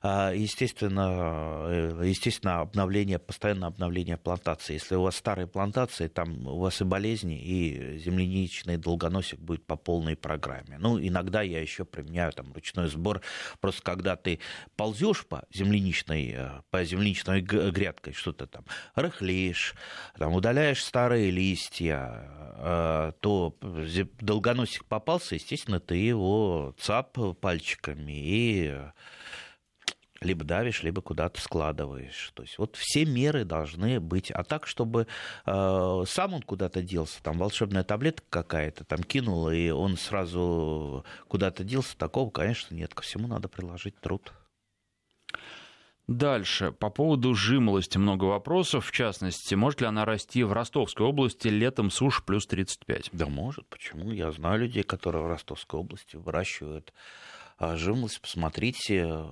[0.03, 4.73] естественно, э, естественно, обновление, постоянное обновление плантации.
[4.73, 9.75] Если у вас старые плантации, там у вас и болезни, и земляничный долгоносик будет по
[9.75, 10.77] полной программе.
[10.79, 13.21] Ну, иногда я еще применяю там ручной сбор.
[13.59, 14.39] Просто когда ты
[14.75, 19.75] ползешь по земляничной, э, по земляничной грядкой, что-то там рыхлишь,
[20.17, 23.55] там, удаляешь старые листья, э, то
[24.19, 28.77] долгоносик попался, естественно, ты его цап пальчиками и
[30.21, 32.31] либо давишь, либо куда-то складываешь.
[32.35, 34.31] То есть вот все меры должны быть.
[34.31, 35.07] А так, чтобы
[35.45, 41.63] э, сам он куда-то делся, там волшебная таблетка какая-то там кинул, и он сразу куда-то
[41.63, 42.93] делся, такого, конечно, нет.
[42.93, 44.31] Ко всему надо приложить труд.
[46.07, 46.71] Дальше.
[46.71, 48.87] По поводу жимолости много вопросов.
[48.87, 53.09] В частности, может ли она расти в Ростовской области летом сушь плюс 35?
[53.13, 53.65] Да может.
[53.67, 54.11] Почему?
[54.11, 56.93] Я знаю людей, которые в Ростовской области выращивают
[57.57, 58.21] а, жимолость.
[58.21, 59.23] Посмотрите,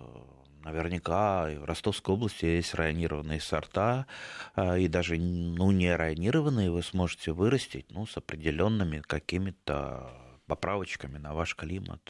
[0.70, 4.06] Наверняка в Ростовской области есть районированные сорта,
[4.54, 10.12] а, и даже ну, не районированные вы сможете вырастить ну, с определенными какими-то
[10.46, 12.02] поправочками на ваш климат.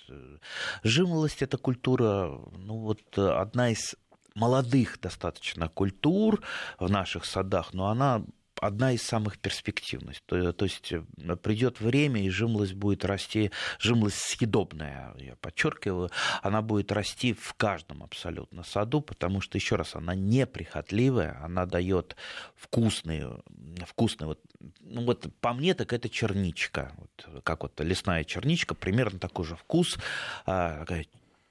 [0.84, 3.96] Жимолость– это культура, ну вот одна из
[4.36, 6.42] молодых достаточно культур
[6.80, 8.24] в наших садах, но она
[8.62, 10.22] одна из самых перспективных.
[10.26, 10.94] То, то есть
[11.42, 16.10] придет время, и жимлость будет расти, жимлость съедобная, я подчеркиваю,
[16.42, 22.16] она будет расти в каждом абсолютно саду, потому что, еще раз, она неприхотливая, она дает
[22.56, 23.42] вкусные,
[23.86, 24.40] вкусные вот,
[24.82, 29.56] ну вот по мне так это черничка, вот, как вот лесная черничка, примерно такой же
[29.56, 29.98] вкус,
[30.46, 30.86] а,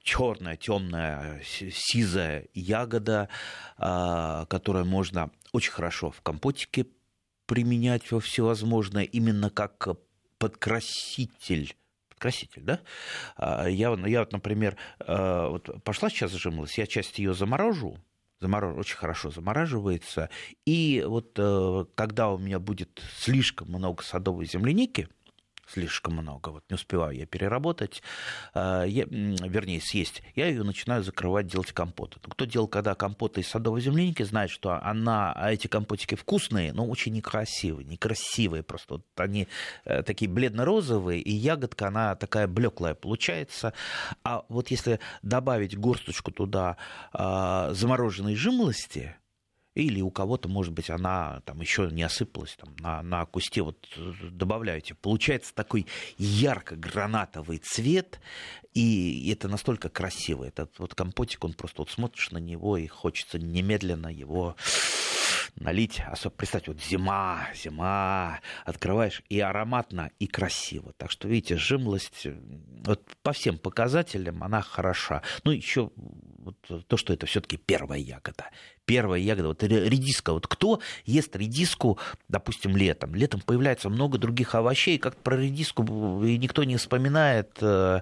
[0.03, 3.29] черная, темная, сизая ягода,
[3.77, 6.87] а, которую можно очень хорошо в компотике
[7.49, 9.87] применять во всевозможное, именно как
[10.37, 11.75] подкраситель
[12.19, 12.81] краситель, да?
[13.37, 17.97] А, я, я вот, например, а, вот пошла сейчас зажималась, я часть ее заморожу,
[18.39, 18.77] заморож...
[18.77, 20.29] очень хорошо замораживается,
[20.65, 25.07] и вот э, когда у меня будет слишком много садовой земляники,
[25.71, 28.01] слишком много, вот не успеваю я переработать,
[28.53, 32.17] а, я, вернее, съесть, я ее начинаю закрывать, делать компоты.
[32.23, 36.73] Ну, кто делал когда компоты из садовой земляники, знает, что она, а эти компотики вкусные,
[36.73, 38.95] но очень некрасивые, некрасивые просто.
[38.95, 39.47] Вот они
[39.85, 43.73] э, такие бледно-розовые, и ягодка, она такая блеклая получается.
[44.23, 46.77] А вот если добавить горсточку туда
[47.13, 49.15] а, замороженной жимолости,
[49.81, 53.77] или у кого-то, может быть, она там еще не осыпалась там, на, на кусте, вот
[54.31, 54.95] добавляете.
[54.95, 55.87] Получается такой
[56.17, 58.19] ярко-гранатовый цвет,
[58.73, 60.43] и это настолько красиво.
[60.43, 64.55] Этот вот компотик, он просто вот смотришь на него, и хочется немедленно его
[65.55, 70.93] налить, особенно представьте, вот зима, зима, открываешь, и ароматно, и красиво.
[70.97, 72.27] Так что, видите, жимлость
[72.85, 75.21] вот по всем показателям она хороша.
[75.43, 76.55] Ну, еще вот
[76.87, 78.49] то, что это все-таки первая ягода.
[78.85, 80.33] Первая ягода, вот редиска.
[80.33, 83.13] Вот кто ест редиску, допустим, летом?
[83.15, 88.01] Летом появляется много других овощей, как про редиску никто не вспоминает, э,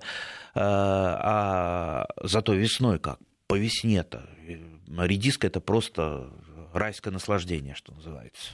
[0.56, 3.20] а зато весной как?
[3.48, 4.30] По весне-то.
[4.88, 6.30] Редиска это просто
[6.78, 8.52] райское наслаждение, что называется.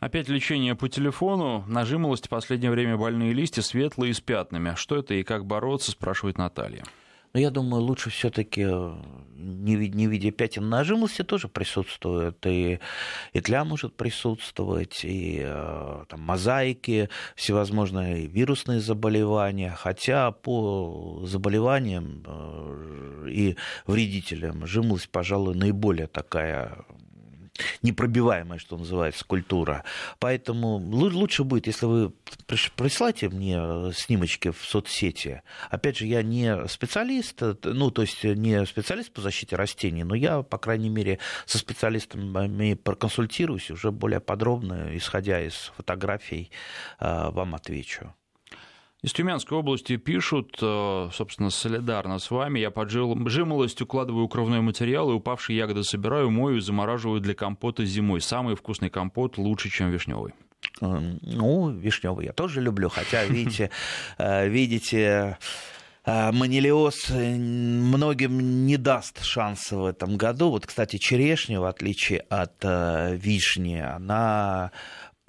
[0.00, 1.62] Опять лечение по телефону.
[1.66, 4.74] Нажималость в последнее время больные листья светлые с пятнами.
[4.74, 6.84] Что это и как бороться, спрашивает Наталья.
[7.32, 8.94] Но я думаю, лучше все-таки э,
[9.36, 12.44] не, не видя пятен нажимости тоже присутствует.
[12.46, 12.80] И,
[13.34, 19.70] и тля может присутствовать, и э, там, мозаики, всевозможные вирусные заболевания.
[19.76, 26.84] Хотя по заболеваниям э, и вредителям жимлость, пожалуй, наиболее такая
[27.82, 29.84] непробиваемая, что называется, культура.
[30.18, 32.12] Поэтому лучше будет, если вы
[32.76, 35.42] прислайте мне э, снимочки в соцсети.
[35.70, 40.14] Опять же, я не специалист, э, ну, то есть не специалист по защите растений, но
[40.14, 46.50] я, по крайней мере, со специалистами проконсультируюсь уже более подробно, исходя из фотографий,
[46.98, 48.14] э, вам отвечу.
[49.02, 52.58] Из Тюменской области пишут, э, собственно, солидарно с вами.
[52.58, 57.82] Я под жимолость укладываю укровной материал и упавшие ягоды собираю, мою и замораживаю для компота
[57.86, 58.20] зимой.
[58.20, 60.34] Самый вкусный компот лучше, чем вишневый.
[60.82, 63.70] Ну, вишневый я тоже люблю, хотя, видите,
[64.18, 65.38] э, видите,
[66.04, 70.50] э, Манилиоз многим не даст шанса в этом году.
[70.50, 74.72] Вот, кстати, черешня, в отличие от вишни, она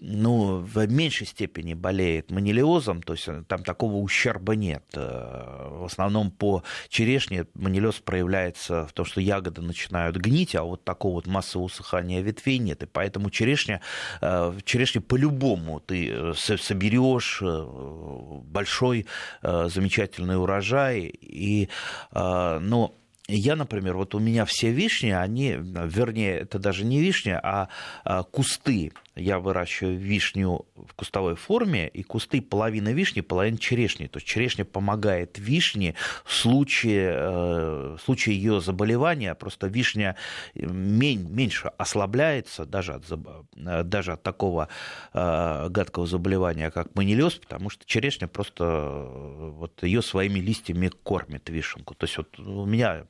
[0.04, 4.84] ну, в меньшей степени болеет манилиозом, то есть э, там такого ущерба нет.
[4.96, 10.84] Э, в основном по черешне манилиоз проявляется в том, что ягоды начинают гнить, а вот
[10.84, 12.82] такого вот массового усыхания ветвей нет.
[12.82, 13.80] И поэтому черешня,
[14.22, 19.06] э, черешня по-любому ты соберешь большой
[19.44, 21.14] замечательный урожай.
[21.22, 21.70] И,
[22.12, 22.96] но
[23.38, 27.70] я, например, вот у меня все вишни, они, вернее, это даже не вишня, а,
[28.04, 34.08] а кусты я выращиваю вишню в кустовой форме, и кусты половина вишни, половина черешни.
[34.08, 39.36] То есть черешня помогает вишне в случае, э, в случае ее заболевания.
[39.36, 40.16] Просто вишня
[40.56, 44.70] меньше ослабляется даже от, э, даже от такого
[45.14, 49.10] э, гадкого заболевания, как манилиоз, потому что черешня просто
[49.58, 51.96] вот ее своими листьями кормит вишенку.
[51.96, 53.06] То есть вот у меня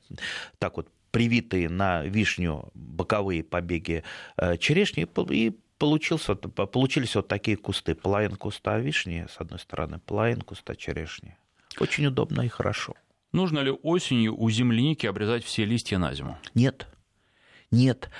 [0.58, 4.02] так вот привитые на вишню боковые побеги
[4.58, 7.94] черешни, и получился, получились вот такие кусты.
[7.94, 11.36] Половина куста вишни с одной стороны, половина куста черешни.
[11.78, 12.94] Очень удобно и хорошо.
[13.32, 16.38] Нужно ли осенью у земляники обрезать все листья на зиму?
[16.54, 16.86] Нет.
[17.70, 18.10] Нет.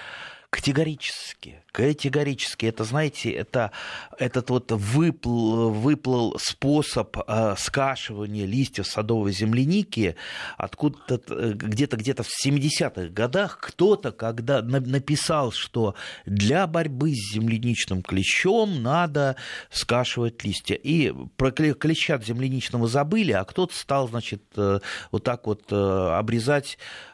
[0.53, 2.67] Категорически, категорически.
[2.67, 3.73] Это, знаете, это
[4.19, 10.15] этот вот выплыл, выплыл способ э, скашивания листьев садовой земляники
[10.59, 15.95] откуда-то э, где-то где-то в 70-х годах кто-то, когда написал, что
[16.27, 19.37] для борьбы с земляничным клещом надо
[19.71, 20.75] скашивать листья.
[20.75, 27.12] И про клеща земляничного забыли, а кто-то стал, значит, э, вот так вот обрезать э,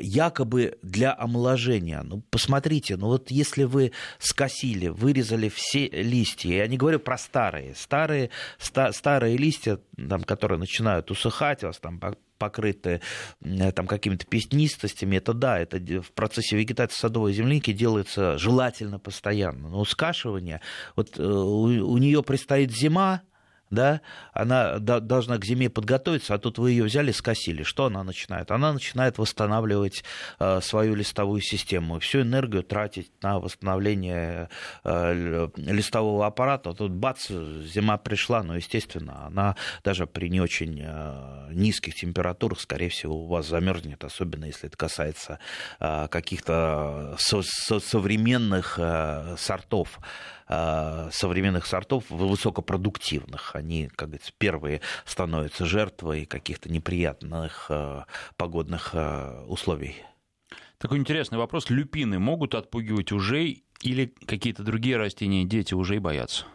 [0.00, 2.02] якобы для омоложения.
[2.02, 7.74] Ну, посмотрите, ну вот если вы скосили, вырезали все листья, я не говорю про старые,
[7.74, 12.00] старые, ста, старые листья, там, которые начинают усыхать, у вас там
[12.40, 13.02] покрыты
[13.74, 19.68] там, какими-то песнистостями, это да, это в процессе вегетации садовой земляники делается желательно постоянно.
[19.68, 20.62] Но скашивание,
[20.96, 23.22] вот э, у, у нее предстоит зима,
[23.70, 24.00] да,
[24.32, 27.62] она должна к зиме подготовиться, а тут вы ее взяли, скосили.
[27.62, 28.50] Что она начинает?
[28.50, 30.04] Она начинает восстанавливать
[30.40, 34.48] э, свою листовую систему, всю энергию тратить на восстановление
[34.84, 36.72] э, листового аппарата.
[36.74, 42.88] Тут бац, зима пришла, но, естественно, она даже при не очень э, низких температурах, скорее
[42.88, 45.38] всего, у вас замерзнет, особенно если это касается
[45.78, 48.78] каких-то современных
[49.38, 49.98] сортов.
[50.52, 53.54] Э, современных сортов высокопродуктивных.
[53.54, 58.02] Они, как говорится, первые становятся жертвой каких-то неприятных э,
[58.36, 59.94] погодных э, условий.
[60.78, 61.70] Такой интересный вопрос.
[61.70, 66.46] Люпины могут отпугивать ужей или какие-то другие растения дети ужей боятся?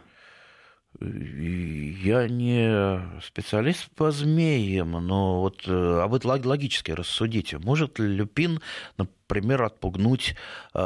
[1.00, 7.58] Я не специалист по змеям, но вот а вы логически рассудите.
[7.58, 8.60] Может ли люпин,
[8.96, 10.34] например, отпугнуть
[10.72, 10.78] э,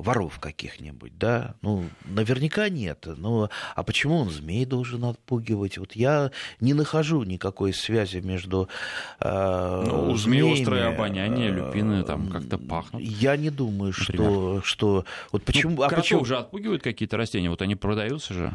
[0.00, 1.54] воров каких-нибудь, да?
[1.60, 3.06] Ну, наверняка нет.
[3.16, 5.76] Ну, а почему он змей должен отпугивать?
[5.76, 8.68] Вот я не нахожу никакой связи между
[9.20, 13.02] э, ну, у змей острое обоняние, люпины там как-то пахнут.
[13.02, 15.04] Я не думаю, что, что...
[15.30, 15.76] Вот почему...
[15.76, 17.50] Ну, а почему же отпугивают какие-то растения?
[17.50, 18.52] Вот они продаются же.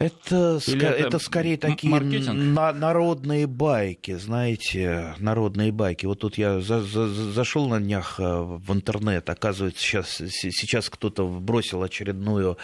[0.00, 6.06] Это, это, это скорее такие на, народные байки, знаете, народные байки.
[6.06, 11.28] Вот тут я за, за, зашел на днях э, в интернет, оказывается, сейчас, сейчас кто-то
[11.28, 12.56] бросил очередную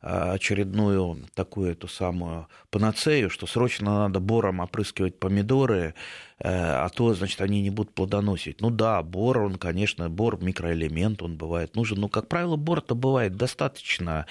[0.00, 5.94] э, очередную такую эту самую панацею, что срочно надо бором опрыскивать помидоры,
[6.38, 8.62] э, а то, значит, они не будут плодоносить.
[8.62, 13.36] Ну да, бор, он, конечно, бор микроэлемент, он бывает нужен, но, как правило, бор-то бывает
[13.36, 14.24] достаточно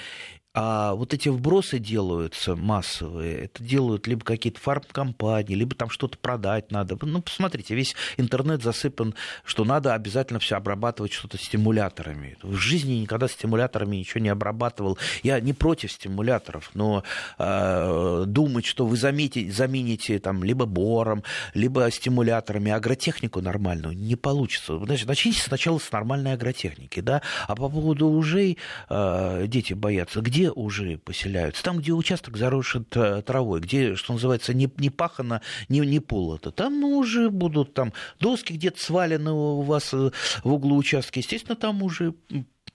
[0.56, 6.72] а вот эти вбросы делаются массовые, это делают либо какие-то фармкомпании, либо там что-то продать
[6.72, 6.98] надо.
[7.00, 12.36] Ну, посмотрите, весь интернет засыпан, что надо обязательно все обрабатывать что-то стимуляторами.
[12.42, 14.98] В жизни никогда стимуляторами ничего не обрабатывал.
[15.22, 17.04] Я не против стимуляторов, но
[17.38, 21.24] э, думать, что вы заметите, замените там либо бором,
[21.54, 24.80] либо стимуляторами агротехнику нормальную, не получится.
[24.80, 28.58] Значит, начните сначала с нормальной агротехники, да, а по поводу ужей
[28.90, 30.22] э, дети боятся.
[30.22, 31.62] Где где уже поселяются?
[31.64, 36.52] Там, где участок заросшен травой, где, что называется, не, не пахано, не, не полото.
[36.52, 40.12] Там ну, уже будут там доски где-то свалены у вас э,
[40.44, 41.20] в углу участка.
[41.20, 42.14] Естественно, там уже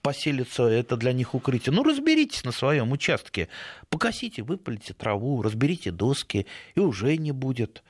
[0.03, 1.73] поселится, это для них укрытие.
[1.73, 3.49] Ну, разберитесь на своем участке.
[3.89, 6.45] Покосите, выпалите траву, разберите доски,
[6.75, 7.83] и уже не будет.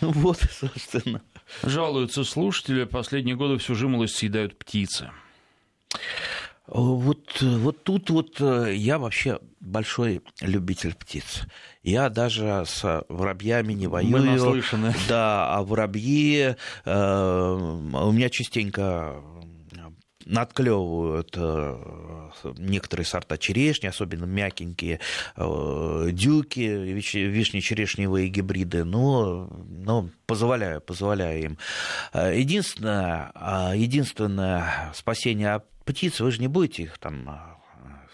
[0.00, 1.22] Вот, собственно.
[1.62, 5.12] Жалуются слушатели, последние годы всю жимолость съедают птицы.
[6.68, 11.44] Вот, вот тут вот э, я вообще большой любитель птиц.
[11.82, 14.12] Я даже с воробьями не воюю.
[14.12, 14.94] Мы наслышаны.
[15.08, 16.56] Да, а воробьи...
[16.84, 19.22] Э, у меня частенько
[20.26, 25.00] надклевывают э, некоторые сорта черешни, особенно мягенькие,
[25.36, 31.58] э, дюки, вишне-черешневые гибриды, но, но позволяю, позволяю им.
[32.12, 33.32] Единственное,
[33.74, 37.58] единственное спасение птиц, вы же не будете их там а,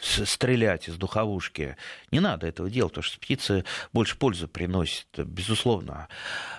[0.00, 1.76] стрелять из духовушки.
[2.12, 6.08] Не надо этого делать, потому что птицы больше пользы приносят, безусловно.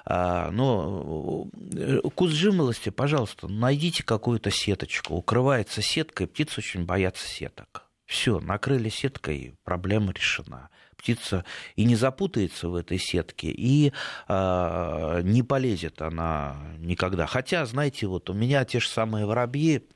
[0.05, 5.15] А, но э, кус жимолости, пожалуйста, найдите какую-то сеточку.
[5.15, 7.85] Укрывается сеткой, птицы очень боятся сеток.
[8.05, 10.69] Все, накрыли сеткой, проблема решена.
[10.97, 11.45] Птица
[11.75, 13.93] и не запутается в этой сетке, и
[14.27, 17.25] э, не полезет она никогда.
[17.25, 19.87] Хотя, знаете, вот у меня те же самые воробьи,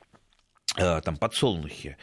[0.76, 1.96] там подсолнухи.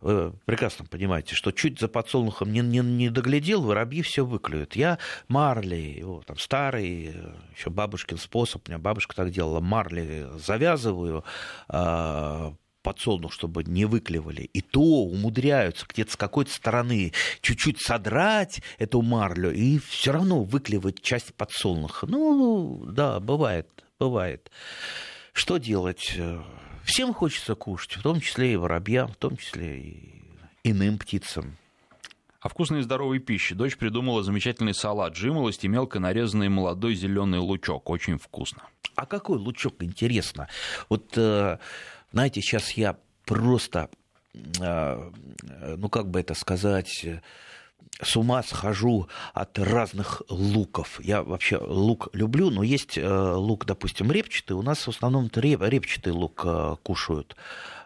[0.00, 4.76] Вы прекрасно понимаете, что чуть за подсолнухом не, не, не доглядел, воробьи все выклюют.
[4.76, 4.98] Я
[5.28, 7.14] марли, его, там, старый,
[7.56, 11.24] еще бабушкин способ, у меня бабушка так делала, марли завязываю,
[11.70, 12.52] э,
[12.82, 19.52] подсолнух, чтобы не выклевали, и то умудряются где-то с какой-то стороны чуть-чуть содрать эту марлю
[19.52, 22.06] и все равно выклевать часть подсолнуха.
[22.06, 24.50] Ну, да, бывает, бывает.
[25.32, 26.14] Что делать?
[26.84, 30.22] Всем хочется кушать, в том числе и воробьям, в том числе и
[30.64, 31.56] иным птицам.
[32.40, 33.54] О вкусной и здоровой пище.
[33.54, 35.16] Дочь придумала замечательный салат.
[35.16, 37.88] Жимолость и мелко нарезанный молодой зеленый лучок.
[37.88, 38.64] Очень вкусно.
[38.96, 40.48] А какой лучок, интересно?
[40.90, 41.58] Вот, э,
[42.12, 43.88] знаете, сейчас я просто,
[44.34, 45.10] э,
[45.78, 47.06] ну как бы это сказать,
[48.02, 51.00] с ума схожу от разных луков.
[51.02, 54.56] Я вообще лук люблю, но есть лук, допустим, репчатый.
[54.56, 55.28] У нас в основном
[55.62, 56.46] репчатый лук
[56.82, 57.36] кушают.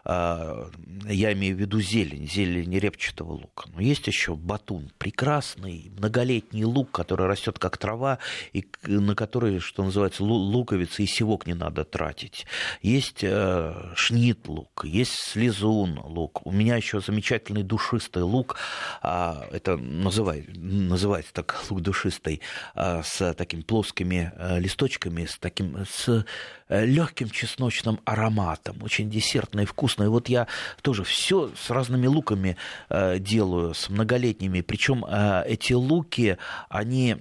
[0.05, 0.69] А,
[1.07, 3.69] я имею в виду зелень, зелень репчатого лука.
[3.73, 8.19] Но есть еще батун, прекрасный многолетний лук, который растет как трава,
[8.53, 12.45] и на который, что называется, луковицы и севок не надо тратить.
[12.81, 16.45] Есть э, шнит лук, есть слезун лук.
[16.45, 18.57] У меня еще замечательный душистый лук,
[19.01, 22.41] а, это называется, называется так лук душистый,
[22.75, 26.25] а, с такими плоскими э, листочками, с таким с
[26.69, 30.03] легким чесночным ароматом, очень десертный вкус вкусно.
[30.03, 30.47] И вот я
[30.81, 32.57] тоже все с разными луками
[32.89, 34.61] э, делаю, с многолетними.
[34.61, 36.37] Причем э, эти луки,
[36.69, 37.15] они,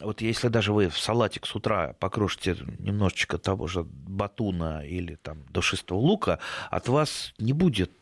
[0.00, 5.44] вот если даже вы в салатик с утра покрошите немножечко того же батуна или там
[5.50, 6.38] душистого лука,
[6.70, 7.92] от вас не будет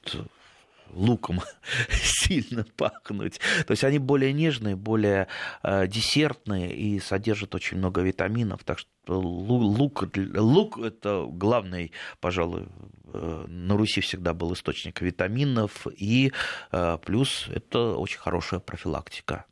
[0.91, 1.41] луком
[1.91, 3.41] сильно пахнуть.
[3.67, 5.29] То есть они более нежные, более
[5.63, 8.65] э, десертные и содержат очень много витаминов.
[8.65, 12.69] Так что лук, лук это главный, пожалуй,
[13.13, 16.33] э, на Руси всегда был источник витаминов, и
[16.73, 19.45] э, плюс это очень хорошая профилактика.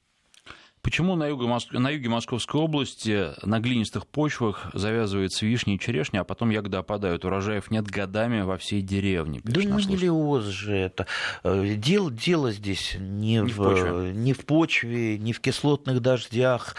[0.85, 6.25] Почему на юге, на юге Московской области на глинистых почвах завязывается вишня и черешня, а
[6.25, 7.25] потом ягоды опадают?
[7.25, 9.41] Урожаев нет годами во всей деревне.
[9.45, 11.07] Да ну не леоз же это.
[11.43, 14.13] Э, дело, дело здесь не, не, в, в почве.
[14.13, 16.77] не в почве, не в кислотных дождях.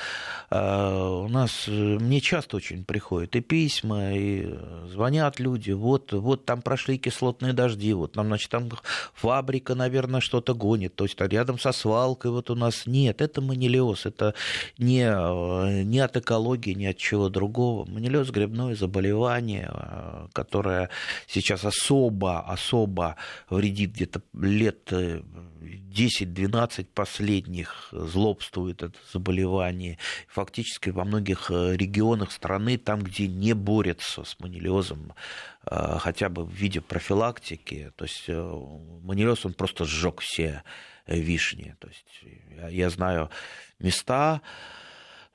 [0.52, 4.54] А, у нас, э, мне часто очень приходят и письма, и
[4.88, 5.72] звонят люди.
[5.72, 8.70] Вот, вот там прошли кислотные дожди, вот там, значит, там
[9.16, 10.96] фабрика, наверное, что-то гонит.
[10.96, 13.22] То есть рядом со свалкой вот у нас нет.
[13.22, 13.56] Это мы
[13.96, 14.06] манилиоз.
[14.06, 14.34] Это
[14.78, 17.86] не, э, не от экологии, ни от чего другого.
[17.90, 20.90] Манилиоз– грибное заболевание, э, которое
[21.28, 23.16] сейчас особо, особо
[23.50, 29.98] вредит где-то лет 10-12 э, последних злобствует это заболевание.
[30.28, 35.14] Фактически во многих регионах страны, там, где не борются с манилиозом,
[35.68, 40.62] хотя бы в виде профилактики, то есть манилиоз, он просто сжег все
[41.08, 41.76] вишни.
[41.80, 42.24] То есть
[42.72, 43.30] я знаю
[43.80, 44.42] места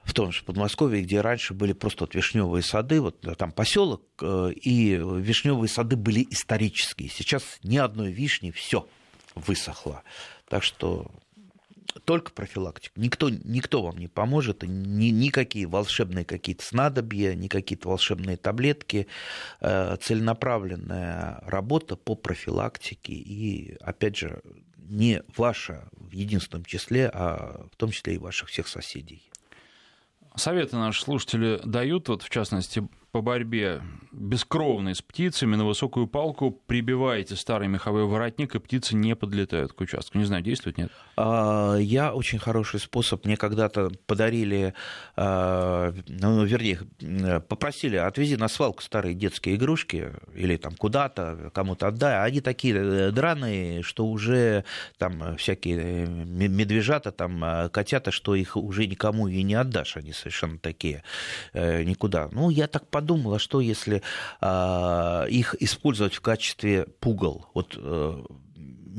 [0.03, 4.53] в том же Подмосковье, где раньше были просто вот вишневые сады, вот там поселок, э,
[4.55, 7.09] и вишневые сады были исторические.
[7.09, 8.88] Сейчас ни одной вишни, все
[9.34, 10.03] высохло.
[10.49, 11.11] Так что
[12.05, 12.99] только профилактика.
[13.01, 19.07] Никто, никто вам не поможет, ни, никакие волшебные какие-то снадобья, ни какие-то волшебные таблетки.
[19.61, 24.41] Э, целенаправленная работа по профилактике и, опять же,
[24.91, 29.30] не ваша в единственном числе, а в том числе и ваших всех соседей.
[30.34, 33.82] Советы наши слушатели дают, вот в частности, по борьбе
[34.12, 39.80] бескровной с птицами на высокую палку прибиваете старый меховой воротник, и птицы не подлетают к
[39.80, 40.18] участку.
[40.18, 40.90] Не знаю, действует, нет?
[41.16, 43.24] А, я очень хороший способ.
[43.24, 44.74] Мне когда-то подарили,
[45.16, 46.80] а, ну, вернее,
[47.42, 52.24] попросили, отвези на свалку старые детские игрушки или там куда-то, кому-то отдай.
[52.24, 54.64] Они такие э, драные, что уже
[54.98, 59.96] там всякие медвежата, там котята, что их уже никому и не отдашь.
[59.96, 61.04] Они совершенно такие
[61.52, 62.28] э, никуда.
[62.32, 62.99] Ну, я так подумал,
[63.34, 64.03] а что если
[64.40, 67.46] а, их использовать в качестве пугал?
[67.55, 68.22] Вот э,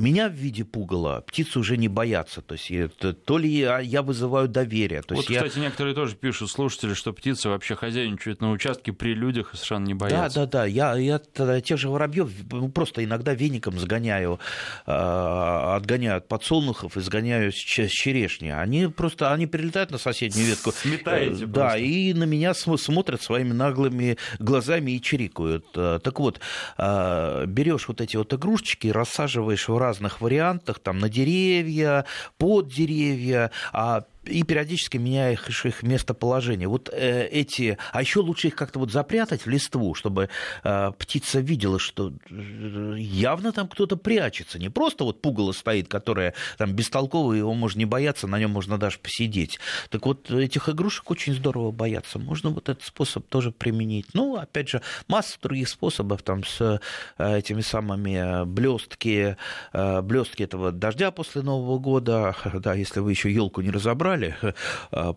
[0.01, 2.41] меня в виде пугала птицы уже не боятся.
[2.41, 5.01] То есть это, то ли я, я вызываю доверие.
[5.01, 5.65] То вот, есть кстати, я...
[5.65, 9.93] некоторые тоже пишут, слушатели, что птицы вообще хозяйничают на участке при людях и совершенно не
[9.93, 10.41] боятся.
[10.41, 10.65] Да, да, да.
[10.65, 11.19] Я, я
[11.61, 12.29] тех же воробьев
[12.73, 14.39] просто иногда веником сгоняю,
[14.85, 18.49] э, отгоняю от подсолнухов и сгоняю с черешни.
[18.49, 20.71] Они просто они прилетают на соседнюю ветку.
[20.71, 25.65] Сметаете э, Да, и на меня смотрят своими наглыми глазами и чирикают.
[25.75, 26.39] Э, так вот,
[26.77, 32.05] э, берешь вот эти вот игрушечки, рассаживаешь в разных вариантах, там на деревья,
[32.37, 36.67] под деревья, а и периодически меняя их, их местоположение.
[36.67, 40.29] Вот э, эти, а еще лучше их как-то вот запрятать в листву, чтобы
[40.63, 46.35] э, птица видела, что э, явно там кто-то прячется, не просто вот пугало стоит, которое
[46.57, 49.59] там бестолковое, его можно не бояться, на нем можно даже посидеть.
[49.89, 52.19] Так вот этих игрушек очень здорово бояться.
[52.19, 54.07] Можно вот этот способ тоже применить.
[54.13, 56.79] Ну, опять же, масса других способов там с
[57.17, 59.35] э, этими самыми блестки,
[59.73, 64.35] э, блестки этого дождя после Нового года, да, если вы еще елку не разобрали убрали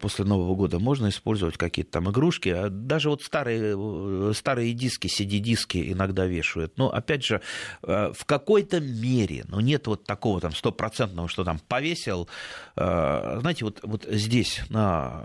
[0.00, 2.48] после Нового года, можно использовать какие-то там игрушки.
[2.48, 6.78] А даже вот старые, старые диски, CD-диски иногда вешают.
[6.78, 7.40] Но, опять же,
[7.82, 12.28] в какой-то мере, ну, нет вот такого там стопроцентного, что там повесил.
[12.76, 15.22] Знаете, вот, вот здесь, на,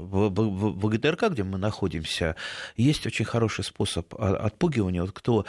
[0.00, 2.36] в, ГТРК, где мы находимся,
[2.76, 5.02] есть очень хороший способ отпугивания.
[5.02, 5.46] Вот кто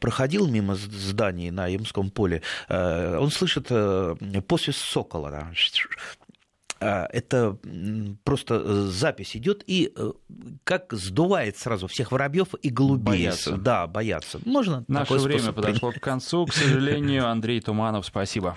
[0.00, 4.14] проходил мимо зданий на Ямском поле, э, он слышит э,
[4.46, 5.30] посвист сокола.
[5.30, 5.50] Да.
[6.80, 7.56] А, это
[8.24, 9.92] просто э, запись идет и
[10.64, 13.04] как сдувает сразу всех воробьев и голубей.
[13.04, 13.56] Боятся.
[13.56, 14.40] Да, боятся.
[14.44, 16.46] Можно Наше время подошло к концу.
[16.46, 18.56] К сожалению, Андрей Туманов, спасибо.